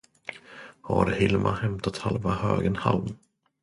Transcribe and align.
Har 0.81 1.09
Hilma 1.11 1.55
hämtat 1.55 1.97
halva 1.97 2.31
högen 2.33 2.75
halm? 2.75 3.17